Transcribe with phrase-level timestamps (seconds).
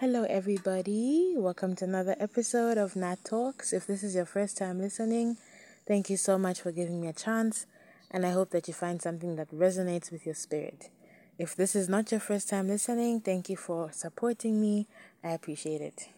[0.00, 1.34] Hello, everybody.
[1.36, 3.74] Welcome to another episode of Nat Talks.
[3.74, 5.36] If this is your first time listening,
[5.86, 7.66] thank you so much for giving me a chance,
[8.10, 10.88] and I hope that you find something that resonates with your spirit.
[11.38, 14.86] If this is not your first time listening, thank you for supporting me.
[15.22, 16.08] I appreciate it.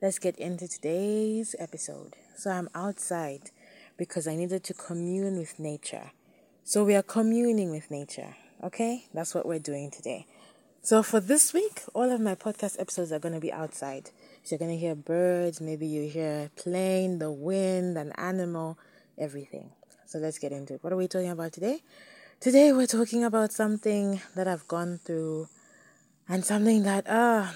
[0.00, 2.14] Let's get into today's episode.
[2.36, 3.50] So, I'm outside
[3.96, 6.12] because I needed to commune with nature.
[6.62, 9.06] So, we are communing with nature, okay?
[9.12, 10.26] That's what we're doing today.
[10.86, 14.10] So for this week, all of my podcast episodes are going to be outside.
[14.44, 18.78] So you're going to hear birds, maybe you hear plane, the wind, an animal,
[19.18, 19.72] everything.
[20.04, 20.84] So let's get into it.
[20.84, 21.82] What are we talking about today?
[22.38, 25.48] Today we're talking about something that I've gone through
[26.28, 27.48] and something that uh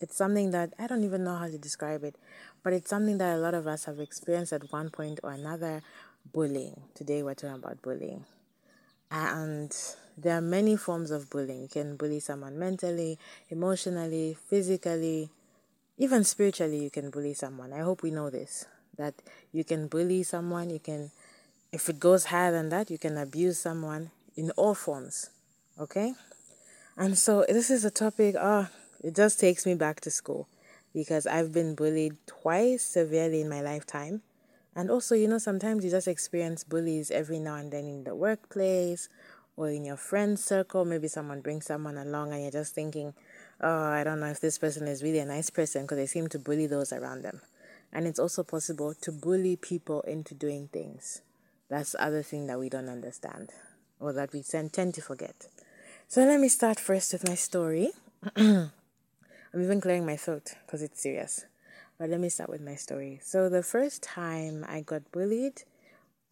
[0.00, 2.16] it's something that I don't even know how to describe it,
[2.64, 5.82] but it's something that a lot of us have experienced at one point or another,
[6.32, 6.82] bullying.
[6.96, 8.24] Today we're talking about bullying.
[9.12, 9.76] And
[10.16, 11.62] there are many forms of bullying.
[11.62, 13.18] You can bully someone mentally,
[13.50, 15.30] emotionally, physically,
[15.98, 17.72] even spiritually, you can bully someone.
[17.72, 18.64] I hope we know this
[18.96, 19.14] that
[19.52, 21.10] you can bully someone, you can,
[21.72, 25.30] if it goes higher than that, you can abuse someone in all forms.
[25.78, 26.14] Okay?
[26.96, 28.68] And so this is a topic, oh,
[29.02, 30.48] it just takes me back to school
[30.92, 34.22] because I've been bullied twice severely in my lifetime.
[34.74, 38.14] And also, you know, sometimes you just experience bullies every now and then in the
[38.14, 39.08] workplace
[39.56, 43.12] or in your friend circle, maybe someone brings someone along and you're just thinking,
[43.60, 46.28] oh, I don't know if this person is really a nice person because they seem
[46.28, 47.42] to bully those around them.
[47.92, 51.20] And it's also possible to bully people into doing things.
[51.68, 53.50] That's the other thing that we don't understand
[54.00, 55.46] or that we tend to forget.
[56.08, 57.90] So let me start first with my story.
[58.36, 58.70] I'm
[59.54, 61.44] even clearing my throat because it's serious.
[62.02, 63.20] But let me start with my story.
[63.22, 65.62] So the first time I got bullied,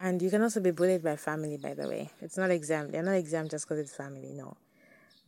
[0.01, 2.11] and you can also be bullied by family, by the way.
[2.19, 2.91] It's not exempt.
[2.91, 4.57] They're not exempt just because it's family, no.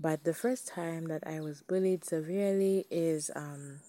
[0.02, 3.80] But the first time that I was bullied severely is um,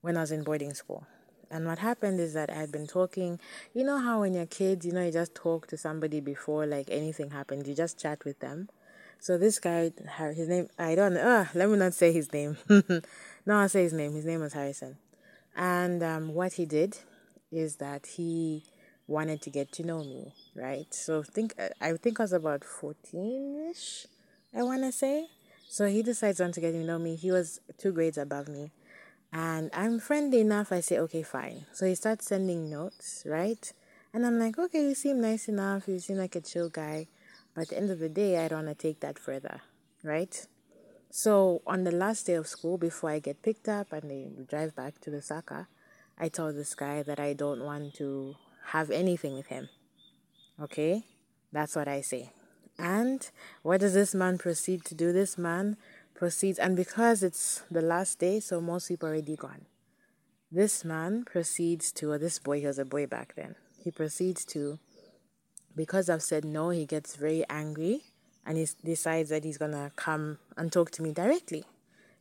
[0.00, 1.06] when I was in boarding school.
[1.48, 3.38] And what happened is that I had been talking.
[3.72, 6.88] You know how when you're kids, you know, you just talk to somebody before like
[6.90, 7.68] anything happened.
[7.68, 8.68] You just chat with them.
[9.20, 9.92] So this guy,
[10.34, 11.20] his name, I don't know.
[11.20, 12.56] Uh, let me not say his name.
[13.46, 14.14] no, I'll say his name.
[14.14, 14.96] His name was Harrison.
[15.58, 16.96] And um, what he did
[17.50, 18.62] is that he
[19.08, 20.86] wanted to get to know me, right?
[20.94, 24.06] So think I think I was about 14ish,
[24.56, 25.26] I want to say.
[25.68, 27.16] So he decides on to get to know me.
[27.16, 28.70] He was two grades above me.
[29.32, 30.70] And I'm friendly enough.
[30.70, 31.66] I say, okay, fine.
[31.72, 33.70] So he starts sending notes, right?
[34.14, 35.88] And I'm like, okay, you seem nice enough.
[35.88, 37.08] You seem like a chill guy.
[37.54, 39.60] But at the end of the day, I don't want to take that further,
[40.04, 40.46] right?
[41.10, 44.76] So on the last day of school, before I get picked up and they drive
[44.76, 45.66] back to Lusaka,
[46.18, 48.34] I told this guy that I don't want to
[48.66, 49.68] have anything with him.
[50.60, 51.04] Okay?
[51.52, 52.32] That's what I say.
[52.78, 53.28] And
[53.62, 55.12] what does this man proceed to do?
[55.12, 55.76] This man
[56.14, 59.66] proceeds, and because it's the last day, so most people already gone.
[60.50, 64.44] This man proceeds to, or this boy, he was a boy back then, he proceeds
[64.46, 64.78] to,
[65.74, 68.02] because I've said no, he gets very angry
[68.48, 71.64] and he decides that he's gonna come and talk to me directly.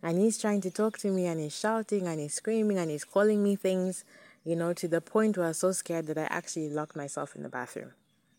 [0.03, 3.03] And he's trying to talk to me and he's shouting and he's screaming and he's
[3.03, 4.03] calling me things
[4.47, 7.35] you know, to the point where I was so scared that I actually locked myself
[7.35, 7.91] in the bathroom.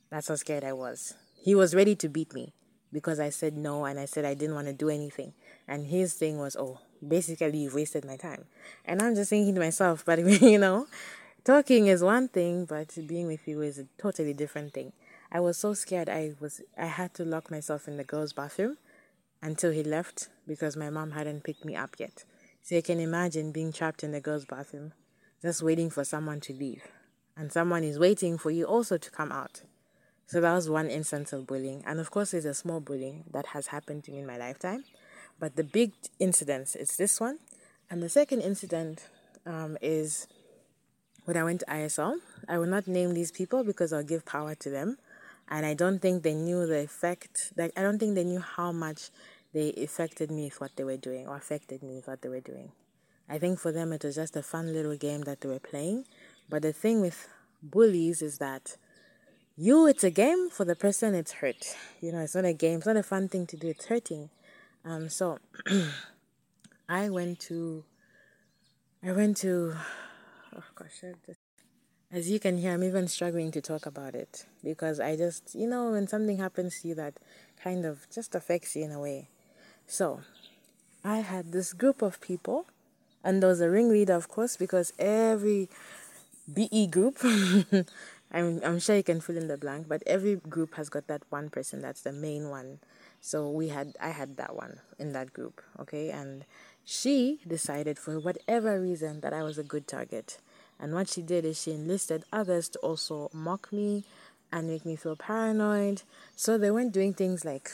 [0.08, 1.12] That's how scared I was.
[1.34, 2.54] He was ready to beat me
[2.90, 5.34] because I said no and I said I didn't want to do anything.
[5.68, 8.46] And his thing was, oh, basically, you've wasted my time.
[8.86, 10.86] And I'm just thinking to myself, but you know,
[11.44, 14.94] talking is one thing, but being with you is a totally different thing.
[15.30, 18.78] I was so scared I was I had to lock myself in the girls' bathroom
[19.42, 22.24] until he left because my mom hadn't picked me up yet.
[22.62, 24.92] So you can imagine being trapped in the girls' bathroom
[25.42, 26.82] just waiting for someone to leave.
[27.36, 29.62] And someone is waiting for you also to come out.
[30.26, 31.82] So that was one instance of bullying.
[31.86, 34.84] And of course, it's a small bullying that has happened to me in my lifetime.
[35.38, 37.38] But the big incident is this one.
[37.88, 39.06] And the second incident
[39.46, 40.26] um, is
[41.24, 42.16] when I went to ISL.
[42.48, 44.98] I will not name these people because I'll give power to them.
[45.50, 48.70] And I don't think they knew the effect, like, I don't think they knew how
[48.72, 49.10] much
[49.54, 52.40] they affected me with what they were doing or affected me with what they were
[52.40, 52.72] doing.
[53.28, 56.04] I think for them it was just a fun little game that they were playing.
[56.48, 57.28] But the thing with
[57.62, 58.76] bullies is that
[59.56, 60.50] you, it's a game.
[60.50, 61.76] For the person, it's hurt.
[62.00, 62.78] You know, it's not a game.
[62.78, 63.68] It's not a fun thing to do.
[63.68, 64.30] It's hurting.
[64.84, 65.38] Um, so
[66.88, 67.84] I went to,
[69.02, 69.74] I went to,
[70.56, 71.40] oh gosh, I just,
[72.10, 75.66] as you can hear, I'm even struggling to talk about it because I just, you
[75.66, 77.14] know, when something happens to you that
[77.62, 79.28] kind of just affects you in a way.
[79.86, 80.20] So
[81.04, 82.66] I had this group of people
[83.22, 85.68] and there was a ringleader, of course, because every
[86.52, 87.18] BE group,
[88.32, 91.22] I'm, I'm sure you can fill in the blank, but every group has got that
[91.28, 92.78] one person that's the main one.
[93.20, 96.44] So we had, I had that one in that group, okay, and
[96.84, 100.38] she decided for whatever reason that I was a good target.
[100.80, 104.04] And what she did is she enlisted others to also mock me
[104.52, 106.02] and make me feel paranoid.
[106.36, 107.70] So they went doing things like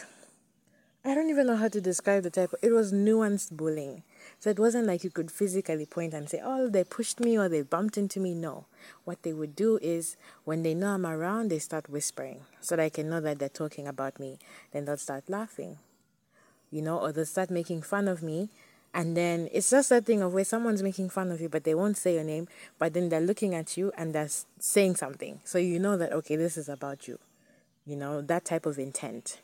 [1.06, 2.54] I don't even know how to describe the type.
[2.62, 4.04] It was nuanced bullying.
[4.40, 7.46] So it wasn't like you could physically point and say, "Oh, they pushed me or
[7.46, 8.64] they bumped into me." No.
[9.04, 12.82] What they would do is when they know I'm around, they start whispering so that
[12.82, 14.38] I can know that they're talking about me.
[14.72, 15.76] Then they'll start laughing.
[16.70, 18.48] You know, or they'll start making fun of me
[18.94, 21.74] and then it's just that thing of where someone's making fun of you, but they
[21.74, 22.46] won't say your name,
[22.78, 24.30] but then they're looking at you and they're
[24.60, 25.40] saying something.
[25.42, 27.18] So you know that, okay, this is about you.
[27.84, 29.40] You know, that type of intent.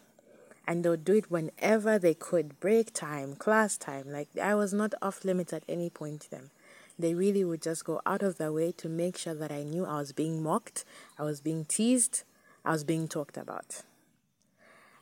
[0.69, 4.13] And they'll do it whenever they could break time, class time.
[4.13, 6.51] Like I was not off limits at any point to them.
[6.97, 9.85] They really would just go out of their way to make sure that I knew
[9.85, 10.85] I was being mocked,
[11.19, 12.23] I was being teased,
[12.65, 13.83] I was being talked about.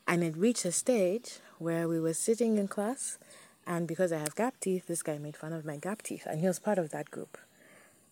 [0.07, 3.19] And it reached a stage where we were sitting in class
[3.69, 6.41] and because I have gap teeth, this guy made fun of my gap teeth, and
[6.41, 7.37] he was part of that group.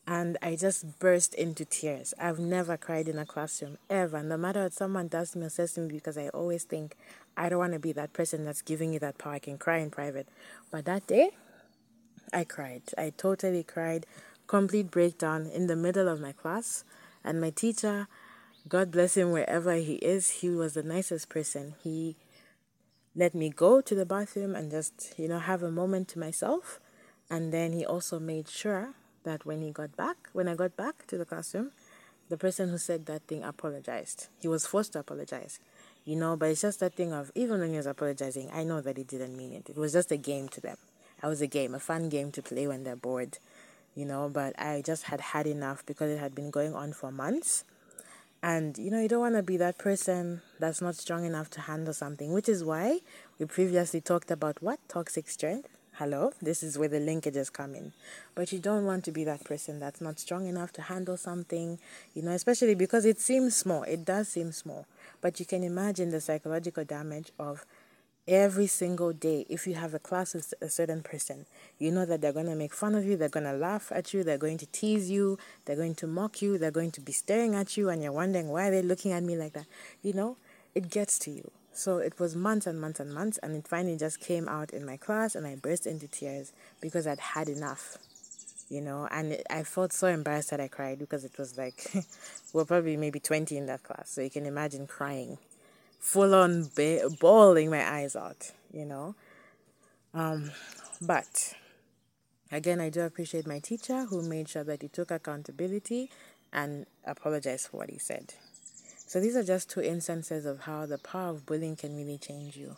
[0.07, 2.13] And I just burst into tears.
[2.21, 4.23] I've never cried in a classroom ever.
[4.23, 6.95] No matter what someone does to me or says to me, because I always think
[7.39, 9.33] I don't want to be that person that's giving you that power.
[9.33, 10.29] I can cry in private.
[10.71, 11.31] But that day,
[12.35, 12.83] I cried.
[12.99, 14.07] I totally cried.
[14.47, 16.85] Complete breakdown in the middle of my class.
[17.25, 18.09] And my teacher,
[18.69, 21.75] God bless him wherever he is, he was the nicest person.
[21.83, 22.15] He
[23.17, 26.79] let me go to the bathroom and just, you know, have a moment to myself.
[27.31, 28.91] And then he also made sure
[29.25, 31.73] that when he got back, when I got back to the classroom,
[32.29, 34.29] the person who said that thing apologized.
[34.39, 35.61] He was forced to apologize,
[36.05, 38.83] you know, but it's just that thing of even when he was apologizing, I know
[38.83, 39.71] that he didn't mean it.
[39.71, 40.77] It was just a game to them.
[41.23, 43.39] I was a game, a fun game to play when they're bored,
[43.95, 47.11] you know, but I just had had enough because it had been going on for
[47.11, 47.65] months
[48.47, 51.63] and you know, you don't want to be that person that's not strong enough to
[51.63, 53.01] handle something, which is why
[53.41, 54.79] we previously talked about what?
[54.89, 55.69] Toxic strength.
[55.95, 57.93] Hello, this is where the linkages come in.
[58.37, 61.81] But you don't want to be that person that's not strong enough to handle something,
[62.15, 63.83] you know, especially because it seems small.
[63.83, 64.87] It does seem small.
[65.21, 67.67] But you can imagine the psychological damage of
[68.29, 71.47] every single day if you have a class with a certain person
[71.79, 74.13] you know that they're going to make fun of you they're going to laugh at
[74.13, 77.13] you they're going to tease you they're going to mock you they're going to be
[77.13, 79.67] staring at you and you're wondering why are they looking at me like that.
[80.03, 80.37] You know
[80.75, 81.51] it gets to you.
[81.73, 84.85] So it was months and months and months and it finally just came out in
[84.85, 87.99] my class and i burst into tears because i'd had enough
[88.69, 89.07] you know?
[89.13, 91.93] And i felt so embarrassed that i cried because it was like
[92.53, 95.39] we're probably maybe 20 in that class so you can imagine crying
[95.99, 99.15] full on ba- bawling my eyes out, you know.
[100.15, 100.51] Um,
[101.01, 101.55] but
[102.51, 106.11] again, I do appreciate my teacher who made sure that he took accountability
[106.53, 108.35] and apologized for what he said.
[109.07, 112.57] So these are just two instances of how the power of bullying can really change
[112.57, 112.77] you,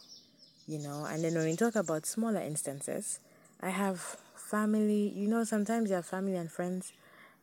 [0.66, 1.06] you know.
[1.08, 3.20] And then when we talk about smaller instances,
[3.60, 6.92] I have family, you know, sometimes you have family and friends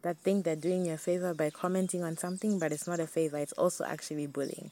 [0.03, 3.07] that think they're doing you a favor by commenting on something, but it's not a
[3.07, 4.71] favor, it's also actually bullying.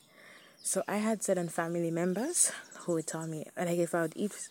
[0.65, 4.47] So I had certain family members who would tell me, like if I would eat,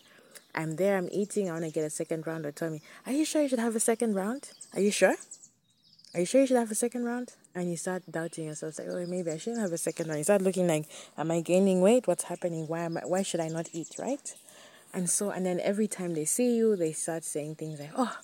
[0.53, 3.11] I'm there, I'm eating, I want to get a second round, or tell me, Are
[3.11, 4.51] you sure you should have a second round?
[4.75, 5.15] Are you sure?
[6.13, 7.33] Are you sure you should have a second round?
[7.55, 10.19] And you start doubting yourself, like, oh, maybe I shouldn't have a second round.
[10.19, 10.85] You start looking like,
[11.17, 12.05] am I gaining weight?
[12.05, 12.67] What's happening?
[12.67, 14.35] Why am I, why should I not eat, right?
[14.93, 18.15] And so, and then every time they see you, they start saying things like, oh,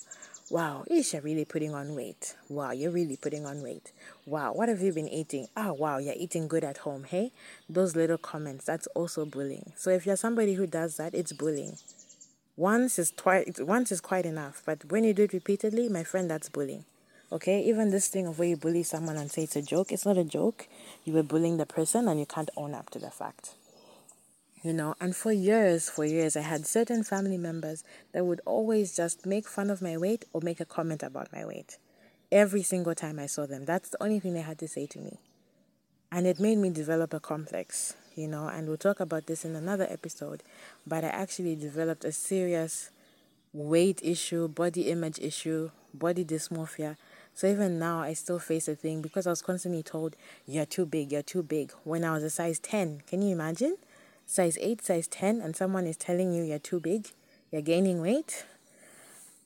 [0.50, 2.34] Wow, you're really putting on weight.
[2.48, 3.92] Wow, you're really putting on weight.
[4.26, 5.46] Wow, what have you been eating?
[5.56, 7.04] Oh, wow, you're eating good at home.
[7.04, 7.30] Hey,
[7.68, 9.72] those little comments, that's also bullying.
[9.76, 11.76] So if you're somebody who does that, it's bullying.
[12.56, 16.28] Once is twice, once is quite enough, but when you do it repeatedly, my friend,
[16.28, 16.84] that's bullying.
[17.30, 20.04] Okay, even this thing of where you bully someone and say it's a joke, it's
[20.04, 20.66] not a joke.
[21.04, 23.54] You were bullying the person and you can't own up to the fact
[24.62, 28.94] you know and for years for years i had certain family members that would always
[28.94, 31.78] just make fun of my weight or make a comment about my weight.
[32.30, 33.64] Every single time i saw them.
[33.64, 35.18] That's the only thing they had to say to me.
[36.12, 39.54] And it made me develop a complex you know and we'll talk about this in
[39.54, 40.42] another episode
[40.86, 42.90] but i actually developed a serious
[43.52, 46.96] weight issue body image issue body dysmorphia.
[47.34, 50.86] So even now i still face a thing because i was constantly told you're too
[50.86, 53.76] big you're too big when i was a size 10 can you imagine
[54.30, 57.08] size 8, size 10, and someone is telling you you're too big,
[57.50, 58.44] you're gaining weight.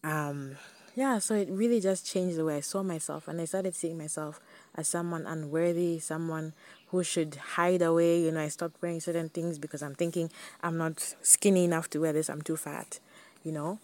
[0.02, 0.56] Um,
[0.94, 3.96] yeah, so it really just changed the way I saw myself, and I started seeing
[3.96, 4.40] myself
[4.74, 6.52] as someone unworthy, someone
[6.88, 8.20] who should hide away.
[8.20, 10.30] You know, I stopped wearing certain things because I'm thinking
[10.62, 13.00] I'm not skinny enough to wear this, I'm too fat,
[13.42, 13.78] you know.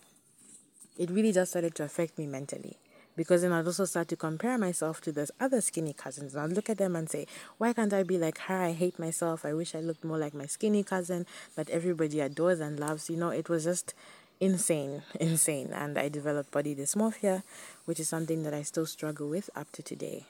[0.99, 2.77] It really just started to affect me mentally
[3.21, 6.35] because then I'd also start to compare myself to those other skinny cousins.
[6.35, 7.27] And I'd look at them and say,
[7.59, 8.57] why can't I be like her?
[8.57, 9.45] I hate myself.
[9.45, 13.11] I wish I looked more like my skinny cousin that everybody adores and loves.
[13.11, 13.93] You know, it was just
[14.41, 15.69] insane, insane.
[15.71, 17.43] And I developed body dysmorphia,
[17.85, 20.25] which is something that I still struggle with up to today.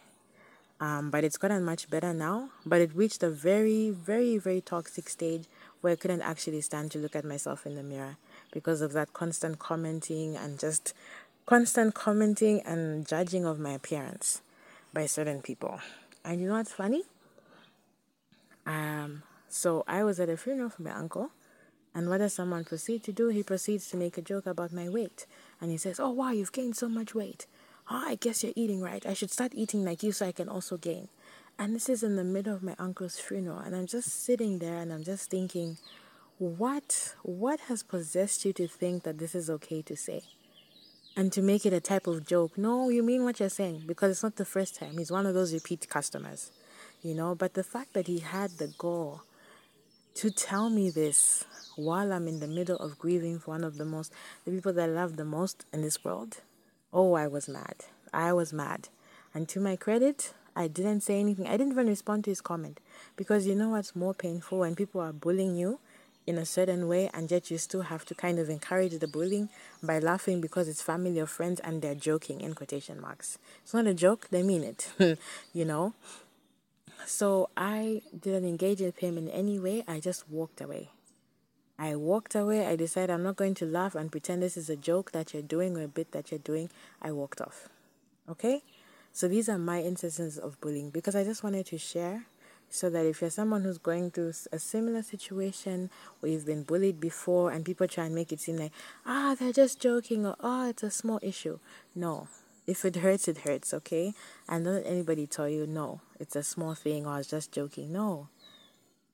[0.80, 2.48] Um, but it's gotten much better now.
[2.66, 5.44] But it reached a very, very, very toxic stage
[5.80, 8.16] where I couldn't actually stand to look at myself in the mirror
[8.50, 10.92] because of that constant commenting and just
[11.50, 14.40] constant commenting and judging of my appearance
[14.94, 15.80] by certain people.
[16.24, 17.02] And you know what's funny?
[18.64, 21.32] Um, so I was at a funeral for my uncle,
[21.92, 23.30] and what does someone proceed to do?
[23.30, 25.26] He proceeds to make a joke about my weight,
[25.60, 27.46] and he says, "Oh wow, you've gained so much weight.
[27.90, 29.04] Oh, I guess you're eating right.
[29.04, 31.08] I should start eating like you so I can also gain."
[31.58, 34.76] And this is in the middle of my uncle's funeral, and I'm just sitting there
[34.76, 35.78] and I'm just thinking,
[36.38, 40.22] what what has possessed you to think that this is okay to say?
[41.16, 42.56] And to make it a type of joke.
[42.56, 44.96] No, you mean what you're saying because it's not the first time.
[44.96, 46.50] He's one of those repeat customers.
[47.02, 49.22] You know, but the fact that he had the gall
[50.14, 51.44] to tell me this
[51.76, 54.12] while I'm in the middle of grieving for one of the most
[54.44, 56.40] the people that I love the most in this world.
[56.92, 57.76] Oh, I was mad.
[58.12, 58.88] I was mad.
[59.32, 61.46] And to my credit, I didn't say anything.
[61.46, 62.80] I didn't even respond to his comment
[63.16, 65.78] because you know what's more painful when people are bullying you
[66.30, 69.50] in a certain way and yet you still have to kind of encourage the bullying
[69.82, 73.38] by laughing because it's family or friends and they're joking in quotation marks.
[73.62, 74.88] It's not a joke, they mean it,
[75.52, 75.92] you know?
[77.04, 80.88] So I didn't engage with him in any way, I just walked away.
[81.80, 82.66] I walked away.
[82.66, 85.42] I decided I'm not going to laugh and pretend this is a joke that you're
[85.42, 86.68] doing or a bit that you're doing.
[87.00, 87.70] I walked off.
[88.28, 88.62] Okay?
[89.14, 92.26] So these are my instances of bullying because I just wanted to share
[92.70, 95.90] so that if you're someone who's going through a similar situation
[96.22, 98.72] or you've been bullied before and people try and make it seem like
[99.04, 101.58] ah they're just joking or oh it's a small issue.
[101.94, 102.28] No.
[102.66, 104.14] If it hurts it hurts okay?
[104.48, 107.50] And don't let anybody tell you no it's a small thing or i was just
[107.52, 107.92] joking.
[107.92, 108.28] No.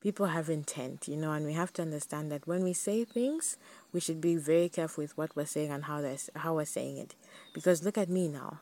[0.01, 3.57] People have intent you know and we have to understand that when we say things
[3.91, 6.03] we should be very careful with what we're saying and how,
[6.35, 7.15] how we're saying it.
[7.53, 8.59] Because look at me now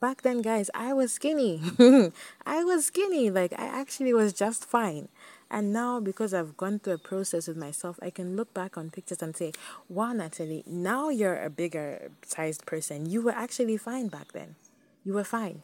[0.00, 1.60] back then, guys, I was skinny.
[2.46, 3.30] I was skinny.
[3.30, 5.08] Like, I actually was just fine.
[5.50, 8.90] And now, because I've gone through a process with myself, I can look back on
[8.90, 9.52] pictures and say,
[9.88, 13.06] wow, Natalie, now you're a bigger sized person.
[13.08, 14.56] You were actually fine back then.
[15.04, 15.62] You were fine.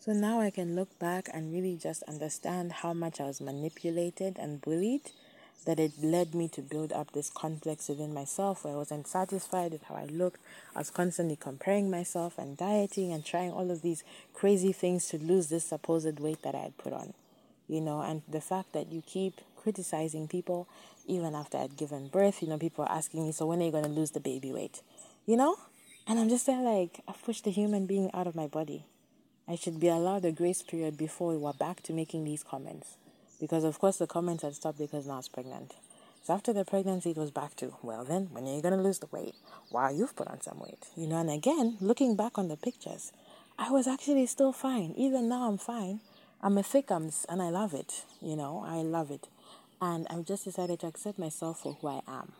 [0.00, 4.38] So now I can look back and really just understand how much I was manipulated
[4.38, 5.10] and bullied
[5.64, 9.72] that it led me to build up this complex within myself where I wasn't satisfied
[9.72, 10.40] with how I looked.
[10.74, 15.18] I was constantly comparing myself and dieting and trying all of these crazy things to
[15.18, 17.14] lose this supposed weight that I had put on.
[17.68, 20.68] You know, and the fact that you keep criticizing people
[21.06, 23.72] even after I'd given birth, you know, people are asking me, so when are you
[23.72, 24.82] to lose the baby weight?
[25.26, 25.56] You know?
[26.06, 28.86] And I'm just there like, I've pushed the human being out of my body.
[29.46, 32.96] I should be allowed a grace period before we were back to making these comments.
[33.40, 35.74] Because, of course, the comments had stopped because now I was pregnant.
[36.24, 38.82] So after the pregnancy, it was back to, well, then, when are you going to
[38.82, 39.34] lose the weight?
[39.70, 40.86] Wow, you've put on some weight.
[40.96, 43.12] You know, and again, looking back on the pictures,
[43.58, 44.92] I was actually still fine.
[44.96, 46.00] Even now, I'm fine.
[46.40, 48.04] I'm a thickums and I love it.
[48.20, 49.28] You know, I love it.
[49.80, 52.32] And I've just decided to accept myself for who I am.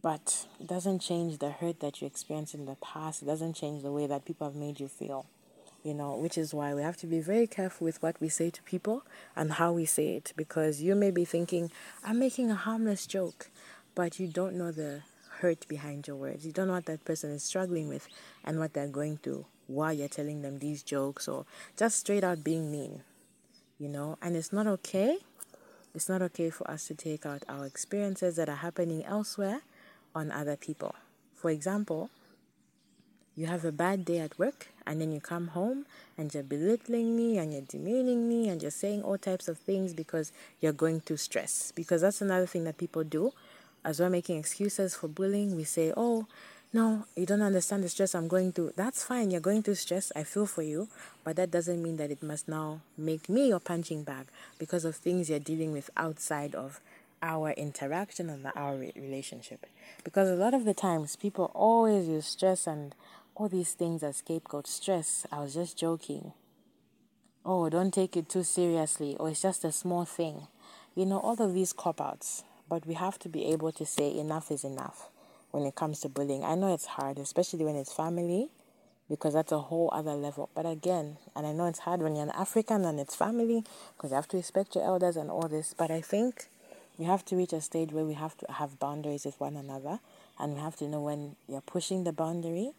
[0.00, 3.22] But it doesn't change the hurt that you experienced in the past.
[3.22, 5.26] It doesn't change the way that people have made you feel
[5.84, 8.48] you know, which is why we have to be very careful with what we say
[8.48, 9.04] to people
[9.36, 11.70] and how we say it because you may be thinking,
[12.02, 13.50] I'm making a harmless joke,
[13.94, 15.02] but you don't know the
[15.40, 16.46] hurt behind your words.
[16.46, 18.08] You don't know what that person is struggling with
[18.42, 21.44] and what they're going through while you're telling them these jokes or
[21.76, 23.02] just straight out being mean,
[23.78, 25.18] you know, and it's not okay.
[25.94, 29.60] It's not okay for us to take out our experiences that are happening elsewhere
[30.14, 30.94] on other people.
[31.34, 32.08] For example,
[33.36, 35.86] you have a bad day at work and then you come home
[36.16, 39.92] and you're belittling me and you're demeaning me and you're saying all types of things
[39.92, 41.72] because you're going through stress.
[41.74, 43.32] Because that's another thing that people do.
[43.84, 46.26] As we're making excuses for bullying, we say, Oh,
[46.72, 48.72] no, you don't understand the stress I'm going through.
[48.76, 50.10] That's fine, you're going through stress.
[50.16, 50.88] I feel for you.
[51.22, 54.26] But that doesn't mean that it must now make me your punching bag
[54.58, 56.80] because of things you're dealing with outside of
[57.22, 59.66] our interaction and our relationship.
[60.02, 62.94] Because a lot of the times people always use stress and
[63.36, 65.26] all these things as scapegoat stress.
[65.32, 66.32] I was just joking.
[67.44, 70.46] Oh, don't take it too seriously, or it's just a small thing.
[70.94, 74.16] You know, all of these cop outs, but we have to be able to say
[74.16, 75.08] enough is enough
[75.50, 76.44] when it comes to bullying.
[76.44, 78.48] I know it's hard, especially when it's family,
[79.10, 80.48] because that's a whole other level.
[80.54, 83.64] But again, and I know it's hard when you're an African and it's family,
[83.96, 85.74] because you have to respect your elders and all this.
[85.76, 86.46] But I think
[86.96, 89.98] we have to reach a stage where we have to have boundaries with one another,
[90.38, 92.70] and we have to know when you're pushing the boundary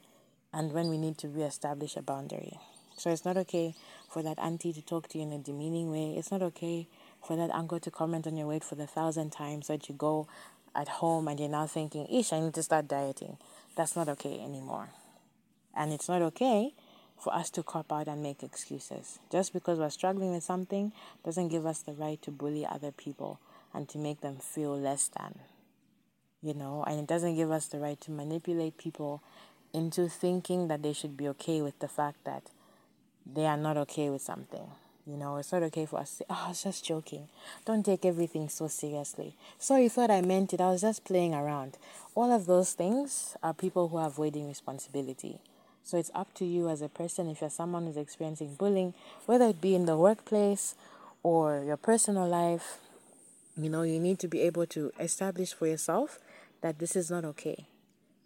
[0.56, 2.58] and when we need to reestablish a boundary.
[2.98, 3.76] So it's not okay
[4.10, 6.16] for that auntie to talk to you in a demeaning way.
[6.18, 6.88] It's not okay
[7.22, 10.28] for that uncle to comment on your weight for the thousand times that you go
[10.74, 13.38] at home and you're now thinking, ish, I need to start dieting.
[13.76, 14.90] That's not okay anymore.
[15.76, 16.74] And it's not okay
[17.18, 19.20] for us to cop out and make excuses.
[19.30, 20.94] Just because we're struggling with something
[21.26, 23.42] doesn't give us the right to bully other people
[23.74, 25.40] and to make them feel less than.
[26.42, 29.22] You know, and it doesn't give us the right to manipulate people
[29.76, 32.44] into thinking that they should be okay with the fact that
[33.26, 34.68] they are not okay with something.
[35.06, 37.28] You know, it's not okay for us to say, oh, I was just joking.
[37.66, 39.36] Don't take everything so seriously.
[39.60, 40.62] So you thought I meant it.
[40.62, 41.78] I was just playing around.
[42.16, 45.38] All of those things are people who are avoiding responsibility.
[45.84, 48.96] So it's up to you as a person if you're someone who's experiencing bullying,
[49.28, 50.74] whether it be in the workplace
[51.22, 52.80] or your personal life,
[53.56, 56.18] you know, you need to be able to establish for yourself
[56.62, 57.68] that this is not okay.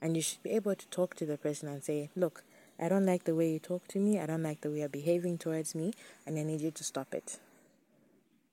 [0.01, 2.43] And you should be able to talk to the person and say, look,
[2.79, 4.19] I don't like the way you talk to me.
[4.19, 5.93] I don't like the way you're behaving towards me,
[6.25, 7.39] and I need you to stop it.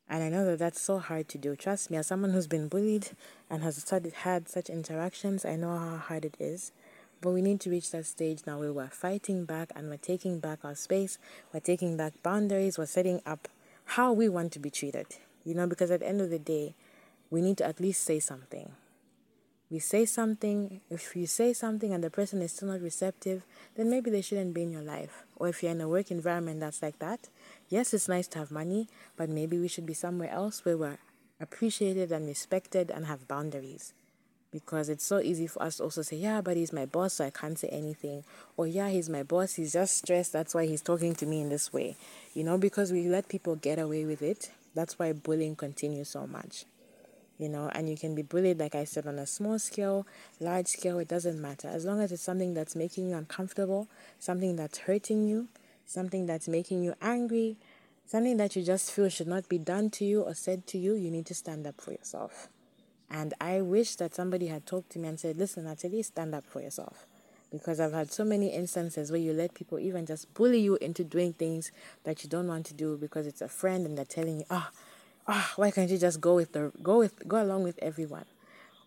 [0.09, 1.55] And I know that that's so hard to do.
[1.55, 3.11] Trust me, as someone who's been bullied
[3.49, 6.73] and has started, had such interactions, I know how hard it is.
[7.21, 10.39] But we need to reach that stage now where we're fighting back and we're taking
[10.39, 11.19] back our space,
[11.53, 13.49] we're taking back boundaries, we're setting up
[13.85, 15.07] how we want to be treated.
[15.45, 16.75] You know, because at the end of the day,
[17.31, 18.73] we need to at least say something
[19.69, 23.43] we say something, if you say something and the person is still not receptive,
[23.75, 25.25] then maybe they shouldn't be in your life.
[25.35, 27.29] Or if you're in a work environment that's like that,
[27.69, 30.99] yes, it's nice to have money, but maybe we should be somewhere else where we're
[31.41, 33.93] appreciated and respected and have boundaries.
[34.53, 37.27] Because it's so easy for us to also say, yeah, but he's my boss, so
[37.27, 38.23] I can't say anything.
[38.57, 41.49] Or, yeah, he's my boss, he's just stressed, that's why he's talking to me in
[41.49, 41.97] this way.
[42.35, 44.53] You know, because we let people get away with it.
[44.77, 46.67] That's why bullying continues so much
[47.39, 50.07] you know, and you can be bullied, like I said, on a small scale,
[50.41, 51.69] large scale, it doesn't matter.
[51.69, 53.89] As long as it's something that's making you uncomfortable,
[54.19, 55.49] something that's hurting you,
[55.85, 57.57] something that's making you angry,
[58.07, 60.95] something that you just feel should not be done to you or said to you,
[60.95, 62.49] you need to stand up for yourself.
[63.11, 66.45] And I wish that somebody had talked to me and said, listen, Natalie, stand up
[66.47, 67.07] for yourself.
[67.53, 71.05] Because I've had so many instances where you let people even just bully you into
[71.05, 71.71] doing things
[72.03, 74.71] that you don't want to do because it's a friend and they're telling you, ah,
[74.73, 74.79] oh,
[75.29, 78.27] ah, why can't you just go with the go with go along with everyone?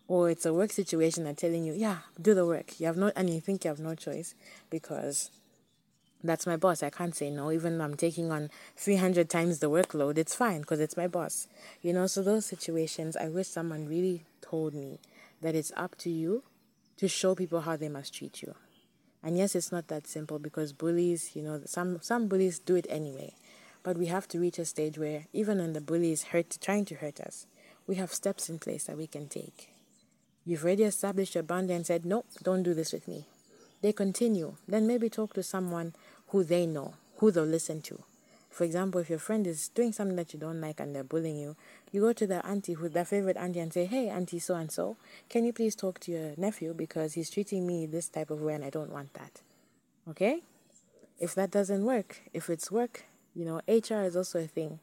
[0.08, 2.80] Or it's a work situation and telling you, yeah, do the work.
[2.80, 4.34] You have no and you think you have no choice
[4.68, 5.30] because
[6.22, 6.82] that's my boss.
[6.82, 10.18] I can't say no, even though I'm taking on 300 times the workload.
[10.18, 11.46] It's fine because it's my boss.
[11.80, 14.98] You know, so those situations, I wish someone really told me
[15.40, 16.42] that it's up to you
[16.98, 18.54] to show people how they must treat you.
[19.22, 22.86] And yes, it's not that simple because bullies, you know, some some bullies do it
[22.88, 23.34] anyway.
[23.82, 26.84] But we have to reach a stage where even when the bully is hurt, trying
[26.86, 27.46] to hurt us,
[27.86, 29.70] we have steps in place that we can take.
[30.44, 33.26] You've already established your boundary and said, no, don't do this with me.
[33.82, 34.56] They continue.
[34.68, 35.94] Then maybe talk to someone
[36.28, 38.02] who they know, who they'll listen to.
[38.50, 41.36] For example, if your friend is doing something that you don't like and they're bullying
[41.36, 41.56] you,
[41.92, 44.70] you go to their auntie, who's their favorite auntie, and say, Hey, auntie so and
[44.70, 44.96] so,
[45.28, 48.54] can you please talk to your nephew because he's treating me this type of way
[48.54, 49.40] and I don't want that.
[50.08, 50.42] Okay?
[51.18, 54.80] If that doesn't work, if it's work, you know, HR is also a thing.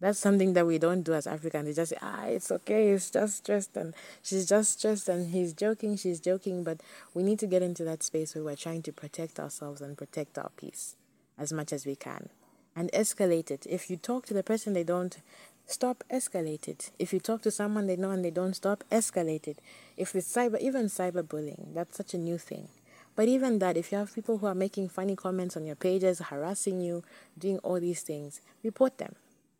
[0.00, 1.66] That's something that we don't do as Africans.
[1.66, 5.52] They just say, ah, it's okay, it's just stressed, and she's just stressed, and he's
[5.52, 6.64] joking, she's joking.
[6.64, 6.80] But
[7.12, 10.38] we need to get into that space where we're trying to protect ourselves and protect
[10.38, 10.96] our peace
[11.38, 12.30] as much as we can.
[12.74, 13.66] And escalate it.
[13.68, 15.18] If you talk to the person they don't,
[15.66, 16.92] stop, escalate it.
[16.98, 19.58] If you talk to someone they know and they don't stop, escalate it.
[19.98, 22.68] If it's cyber, even cyberbullying, that's such a new thing.
[23.16, 26.20] But even that, if you have people who are making funny comments on your pages,
[26.20, 27.02] harassing you,
[27.38, 29.14] doing all these things, report them.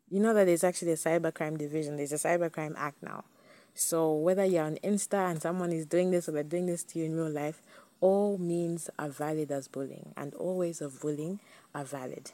[0.09, 3.23] You know that there's actually a cybercrime division, there's a cybercrime act now.
[3.73, 6.99] So whether you're on Insta and someone is doing this or they're doing this to
[6.99, 7.61] you in real life,
[8.01, 11.39] all means are valid as bullying, and all ways of bullying
[11.73, 12.31] are valid.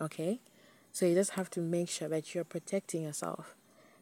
[0.00, 0.40] Okay?
[0.92, 3.54] So you just have to make sure that you're protecting yourself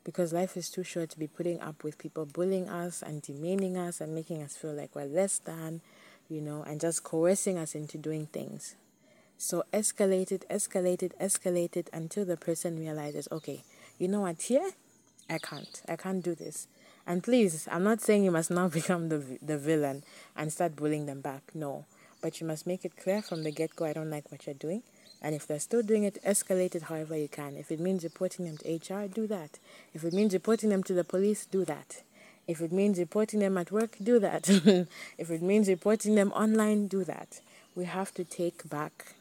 [0.04, 3.76] because life is too short to be putting up with people bullying us and demeaning
[3.76, 5.80] us and making us feel like we're less than
[6.28, 8.76] you know, and just coercing us into doing things.
[9.38, 13.62] So escalated, escalated, escalate it, escalate it until the person realizes, okay,
[13.98, 14.70] you know what, here,
[15.30, 15.82] I can't.
[15.88, 16.66] I can't do this.
[17.06, 20.04] And please, I'm not saying you must now become the, the villain
[20.37, 21.42] and start bullying them back.
[21.54, 21.87] No.
[22.20, 24.54] But you must make it clear from the get go, I don't like what you're
[24.54, 24.82] doing.
[25.20, 27.57] And if they're still doing it, escalate it however you can.
[27.57, 29.59] If it means reporting them to HR, do that.
[29.92, 32.02] If it means reporting them to the police, do that.
[32.46, 34.48] If it means reporting them at work, do that.
[35.18, 37.40] if it means reporting them online, do that.
[37.74, 39.14] We have to take back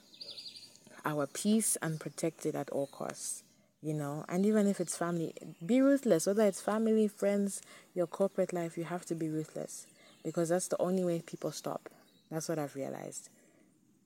[1.03, 3.43] our peace and protect it at all costs.
[3.81, 5.33] You know, and even if it's family,
[5.63, 6.25] be ruthless.
[6.25, 7.61] Whether it's family, friends,
[7.93, 9.87] your corporate life, you have to be ruthless
[10.23, 11.89] because that's the only way people stop.
[12.31, 13.29] That's what I've realized.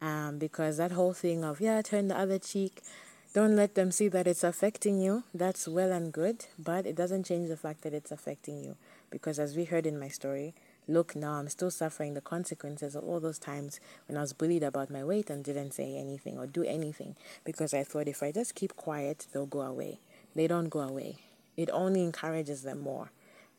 [0.01, 2.81] Um, because that whole thing of yeah, turn the other cheek,
[3.33, 5.23] Don't let them see that it's affecting you.
[5.33, 8.75] That's well and good, but it doesn't change the fact that it's affecting you.
[9.09, 10.53] Because as we heard in my story,
[10.85, 14.63] look now, I'm still suffering the consequences of all those times when I was bullied
[14.63, 18.33] about my weight and didn't say anything or do anything because I thought if I
[18.33, 19.99] just keep quiet, they'll go away.
[20.35, 21.17] They don't go away.
[21.55, 23.11] It only encourages them more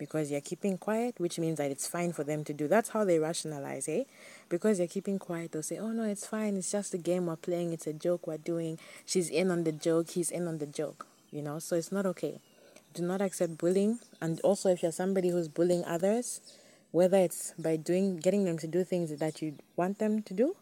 [0.02, 2.66] because you're keeping quiet, which means that it's fine for them to do.
[2.66, 4.02] That's how they rationalize, eh?
[4.48, 6.56] Because you're keeping quiet, they'll say, oh no, it's fine.
[6.56, 7.72] It's just a game we're playing.
[7.72, 8.80] It's a joke we're doing.
[9.06, 10.10] She's in on the joke.
[10.10, 11.60] He's in on the joke, you know?
[11.60, 12.40] So it's not okay.
[12.94, 14.00] Do not accept bullying.
[14.20, 16.40] And also, if you're somebody who's bullying others,
[16.90, 20.56] whether it's by doing, getting them to do things that you want them to do,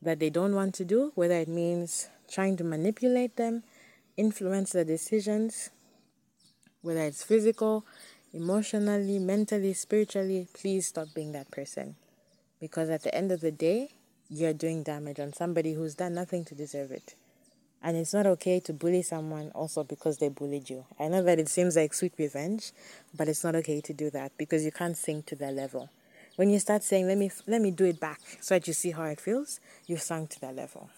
[0.00, 3.64] that they don't want to do, whether it means trying to manipulate them,
[4.16, 5.70] influence their decisions,
[6.82, 7.84] whether it's physical,
[8.32, 11.96] emotionally, mentally, spiritually, please stop being that person.
[12.60, 13.90] Because at the end of the day,
[14.28, 17.14] you're doing damage on somebody who's done nothing to deserve it.
[17.82, 20.84] And it's not okay to bully someone also because they bullied you.
[20.98, 22.72] I know that it seems like sweet revenge,
[23.16, 25.88] but it's not okay to do that because you can't sink to their level.
[26.36, 28.90] When you start saying, let me, let me do it back so that you see
[28.90, 30.90] how it feels, you've sunk to their level.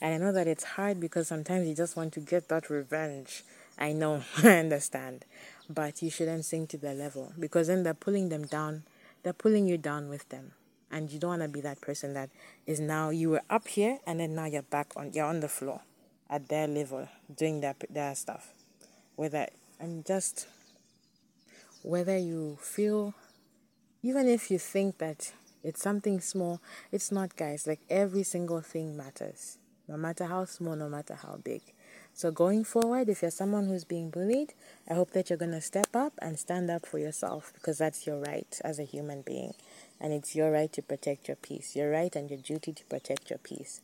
[0.00, 3.44] And I know that it's hard because sometimes you just want to get that revenge.
[3.78, 5.24] I know, I understand
[5.68, 8.84] but you shouldn't sink to their level because then they're pulling them down,
[9.22, 10.52] they're pulling you down with them.
[10.90, 12.28] And you don't want to be that person that
[12.66, 15.48] is now you were up here and then now you're back on you're on the
[15.48, 15.80] floor
[16.28, 18.52] at their level doing their their stuff.
[19.16, 19.46] Whether
[19.80, 20.46] and just
[21.82, 23.14] whether you feel
[24.02, 27.66] even if you think that it's something small, it's not guys.
[27.66, 29.58] Like every single thing matters.
[29.88, 31.62] No matter how small, no matter how big.
[32.14, 34.52] So, going forward, if you're someone who's being bullied,
[34.88, 38.06] I hope that you're going to step up and stand up for yourself because that's
[38.06, 39.54] your right as a human being.
[39.98, 43.30] And it's your right to protect your peace, your right and your duty to protect
[43.30, 43.80] your peace.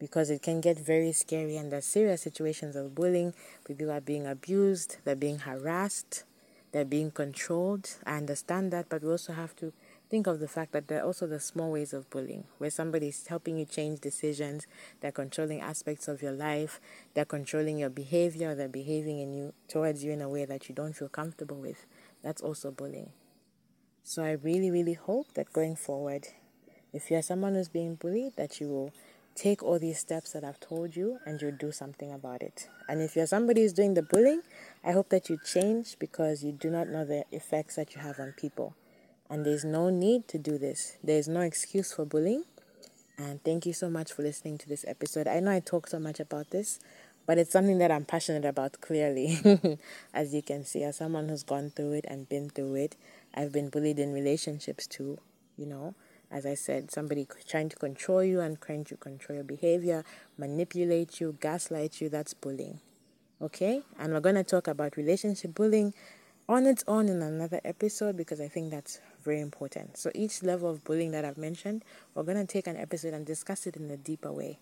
[0.00, 3.32] Because it can get very scary, and there's serious situations of bullying.
[3.64, 6.24] People are being abused, they're being harassed,
[6.72, 7.96] they're being controlled.
[8.04, 9.72] I understand that, but we also have to
[10.10, 13.08] think of the fact that there are also the small ways of bullying where somebody
[13.08, 14.66] is helping you change decisions
[15.00, 16.80] they're controlling aspects of your life
[17.14, 20.74] they're controlling your behavior they're behaving in you towards you in a way that you
[20.74, 21.86] don't feel comfortable with.
[22.22, 23.10] That's also bullying.
[24.02, 26.28] So i really really hope that going forward
[26.92, 28.92] if you're someone who's being bullied that you will
[29.34, 32.68] take all these steps that i've told you and you'll do something about it.
[32.88, 34.40] And if you're somebody who's doing the bullying
[34.82, 38.18] i hope that you change because you do not know the effects that you have
[38.18, 38.74] on people
[39.30, 40.96] and there's no need to do this.
[41.02, 42.44] There's no excuse for bullying.
[43.18, 45.26] And thank you so much for listening to this episode.
[45.26, 46.78] I know I talk so much about this,
[47.26, 49.78] but it's something that I'm passionate about, clearly.
[50.14, 52.96] as you can see, as someone who's gone through it and been through it,
[53.34, 55.18] I've been bullied in relationships too,
[55.56, 55.94] you know.
[56.30, 60.04] As I said, somebody trying to control you and trying to control your behavior,
[60.36, 62.80] manipulate you, gaslight you, that's bullying.
[63.42, 63.82] Okay?
[63.98, 65.94] And we're going to talk about relationship bullying
[66.48, 69.96] on its own in another episode because I think that's very important.
[69.96, 73.26] So, each level of bullying that I've mentioned, we're going to take an episode and
[73.26, 74.58] discuss it in a deeper way.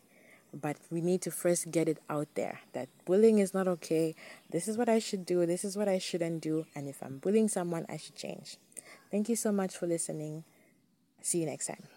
[0.55, 4.15] But we need to first get it out there that bullying is not okay.
[4.51, 5.45] This is what I should do.
[5.45, 6.67] This is what I shouldn't do.
[6.75, 8.57] And if I'm bullying someone, I should change.
[9.11, 10.45] Thank you so much for listening.
[11.21, 11.96] See you next time.